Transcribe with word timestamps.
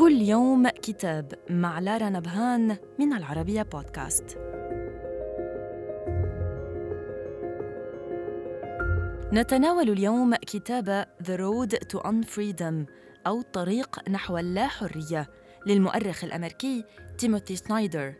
اليوم 0.00 0.68
كتاب 0.68 1.32
مع 1.50 1.78
لارا 1.78 2.08
نبهان 2.08 2.76
من 2.98 3.12
العربية 3.12 3.62
بودكاست. 3.62 4.38
نتناول 9.32 9.90
اليوم 9.90 10.34
كتاب 10.34 11.06
The 11.22 11.36
Road 11.36 11.78
to 11.78 12.00
Unfreedom 12.00 12.74
أو 13.26 13.42
طريق 13.42 14.08
نحو 14.08 14.38
اللا 14.38 14.66
حرية 14.66 15.30
للمؤرخ 15.66 16.24
الأمريكي 16.24 16.84
تيموثي 17.18 17.56
سنايدر 17.56 18.14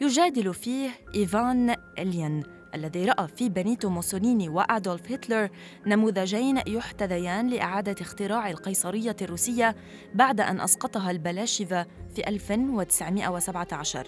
يجادل 0.00 0.54
فيه 0.54 0.90
إيفان 1.14 1.76
إليان 1.98 2.42
الذي 2.74 3.04
رأى 3.04 3.28
في 3.28 3.48
بنيتو 3.48 3.88
موسوليني 3.88 4.48
وأدولف 4.48 5.12
هتلر 5.12 5.48
نموذجين 5.86 6.60
يحتذيان 6.66 7.48
لإعادة 7.48 7.96
اختراع 8.00 8.50
القيصرية 8.50 9.16
الروسية 9.22 9.76
بعد 10.14 10.40
أن 10.40 10.60
أسقطها 10.60 11.10
البلاشفة 11.10 11.86
في 12.14 12.28
1917 12.28 14.06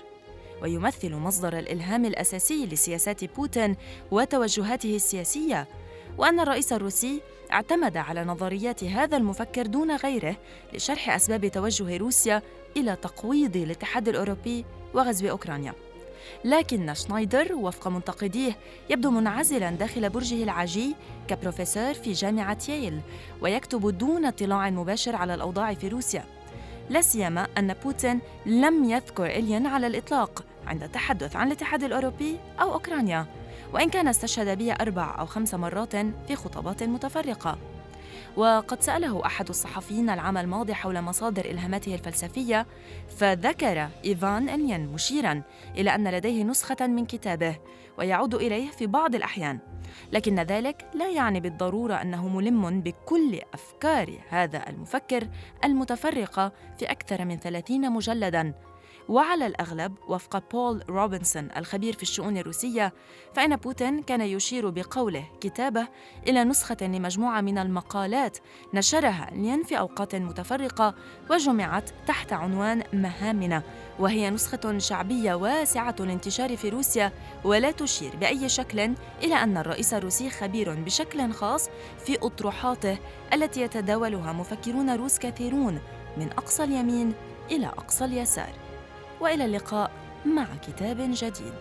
ويمثل 0.63 1.15
مصدر 1.15 1.59
الإلهام 1.59 2.05
الأساسي 2.05 2.67
لسياسات 2.67 3.25
بوتين 3.37 3.77
وتوجهاته 4.11 4.97
السياسية 4.97 5.69
وأن 6.19 6.41
الرئيس 6.41 6.73
الروسي 6.73 7.21
اعتمد 7.53 7.97
على 7.97 8.25
نظريات 8.25 8.85
هذا 8.85 9.17
المفكر 9.17 9.67
دون 9.67 9.97
غيره 9.97 10.37
لشرح 10.73 11.11
أسباب 11.11 11.47
توجه 11.47 11.97
روسيا 11.97 12.43
إلى 12.77 12.97
تقويض 12.97 13.57
الاتحاد 13.57 14.09
الأوروبي 14.09 14.65
وغزو 14.95 15.31
أوكرانيا. 15.31 15.75
لكن 16.45 16.95
شنايدر 16.95 17.55
وفق 17.55 17.89
منتقديه 17.89 18.57
يبدو 18.91 19.11
منعزلا 19.11 19.71
داخل 19.71 20.11
برجه 20.11 20.43
العاجي 20.43 20.97
كبروفيسور 21.29 21.95
في 21.95 22.13
جامعة 22.13 22.59
ييل 22.69 23.01
ويكتب 23.41 23.99
دون 23.99 24.25
اطلاع 24.25 24.71
مباشر 24.71 25.17
على 25.17 25.35
الأوضاع 25.35 25.75
في 25.75 25.89
روسيا. 25.89 26.25
لا 26.91 27.01
سيما 27.01 27.47
أن 27.59 27.75
بوتين 27.85 28.21
لم 28.47 28.85
يذكر 28.85 29.27
إليان 29.27 29.67
على 29.67 29.87
الإطلاق 29.87 30.45
عند 30.67 30.83
التحدث 30.83 31.37
عن 31.37 31.47
الاتحاد 31.47 31.83
الأوروبي 31.85 32.39
أو 32.61 32.73
أوكرانيا 32.73 33.27
وإن 33.73 33.91
كان 33.91 34.09
استشهد 34.09 34.59
به 34.59 34.73
أربع 34.73 35.17
أو 35.19 35.27
خمس 35.27 35.55
مرات 35.55 35.97
في 35.97 36.37
خطابات 36.37 36.83
متفرقة. 36.83 37.59
وقد 38.37 38.83
سأله 38.83 39.27
أحد 39.27 39.49
الصحفيين 39.49 40.11
العام 40.11 40.39
الماضي 40.39 40.75
حول 40.75 41.03
مصادر 41.03 41.45
إلهاماته 41.45 41.95
الفلسفية 41.95 42.67
فذكر 43.17 43.89
إيفان 44.05 44.49
إليان 44.49 44.87
مشيرا 44.87 45.43
إلى 45.77 45.95
أن 45.95 46.09
لديه 46.09 46.45
نسخة 46.45 46.87
من 46.87 47.07
كتابه 47.07 47.57
ويعود 47.99 48.35
إليه 48.35 48.71
في 48.71 48.87
بعض 48.87 49.15
الأحيان. 49.15 49.59
لكن 50.13 50.41
ذلك 50.41 50.87
لا 50.95 51.11
يعني 51.11 51.41
بالضرورة 51.41 51.95
أنه 51.95 52.29
ملم 52.29 52.81
بكل 52.81 53.41
أفكار 53.55 54.19
هذا 54.29 54.69
المفكر 54.69 55.29
المتفرقة 55.65 56.53
في 56.79 56.85
أكثر 56.91 57.25
من 57.25 57.37
ثلاثين 57.37 57.93
مجلداً 57.93 58.55
وعلى 59.09 59.47
الأغلب 59.47 59.95
وفق 60.09 60.43
بول 60.53 60.83
روبنسون 60.89 61.49
الخبير 61.57 61.97
في 61.97 62.03
الشؤون 62.03 62.37
الروسية 62.39 62.93
فإن 63.35 63.57
بوتين 63.57 64.03
كان 64.03 64.21
يشير 64.21 64.71
بقوله 64.71 65.25
كتابه 65.41 65.89
إلى 66.27 66.45
نسخة 66.45 66.77
لمجموعة 66.81 67.41
من 67.41 67.59
المقالات 67.59 68.39
نشرها 68.75 69.31
لين 69.33 69.63
في 69.63 69.79
أوقات 69.79 70.15
متفرقة 70.15 70.95
وجمعت 71.31 71.91
تحت 72.07 72.33
عنوان 72.33 72.83
مهامنا 72.93 73.63
وهي 73.99 74.31
نسخة 74.31 74.79
شعبية 74.79 75.35
واسعة 75.35 75.97
الانتشار 76.01 76.57
في 76.57 76.69
روسيا 76.69 77.13
ولا 77.45 77.71
تشير 77.71 78.17
بأي 78.17 78.49
شكل 78.49 78.95
إلى 79.23 79.35
أن 79.35 79.57
الرئيس 79.57 79.95
الروسي 79.95 80.31
خبير 80.31 80.75
بشكل 80.75 81.33
خاص 81.33 81.69
في 82.05 82.19
أطروحاته 82.23 82.99
التي 83.33 83.61
يتداولها 83.61 84.33
مفكرون 84.33 84.91
روس 84.91 85.19
كثيرون 85.19 85.79
من 86.17 86.31
أقصى 86.33 86.65
اليمين 86.65 87.15
إلى 87.51 87.67
أقصى 87.67 88.05
اليسار. 88.05 88.62
وإلى 89.23 89.45
اللقاء 89.45 89.91
مع 90.27 90.47
كتاب 90.67 90.97
جديد. 91.01 91.55